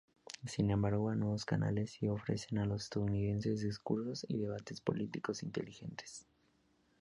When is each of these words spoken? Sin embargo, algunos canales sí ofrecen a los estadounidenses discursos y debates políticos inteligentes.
Sin 0.47 0.71
embargo, 0.71 1.09
algunos 1.11 1.45
canales 1.45 1.91
sí 1.91 2.07
ofrecen 2.07 2.57
a 2.57 2.65
los 2.65 2.85
estadounidenses 2.85 3.61
discursos 3.61 4.25
y 4.27 4.37
debates 4.39 4.81
políticos 4.81 5.43
inteligentes. 5.43 6.25